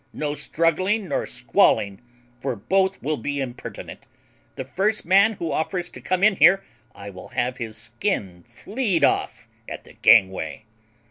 [0.13, 2.01] No struggling nor squalling,
[2.41, 4.07] for both will be impertinent.
[4.55, 6.63] The first man who offers to come in here,
[6.95, 10.63] I will have his skin flea'd off at the gangway.'